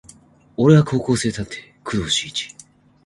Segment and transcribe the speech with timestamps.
[0.57, 1.49] 俺は高校生探偵
[1.83, 2.55] 工藤新一